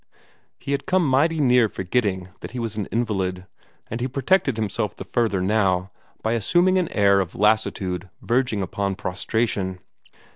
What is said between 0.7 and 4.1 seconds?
had come mighty near forgetting that he was an invalid, and he